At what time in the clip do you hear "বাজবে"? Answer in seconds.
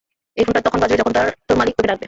0.81-0.97